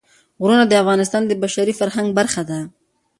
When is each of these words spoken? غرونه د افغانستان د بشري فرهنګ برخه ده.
غرونه 0.41 0.63
د 0.67 0.73
افغانستان 0.83 1.23
د 1.27 1.31
بشري 1.43 1.73
فرهنګ 1.79 2.07
برخه 2.19 2.41
ده. 2.49 2.59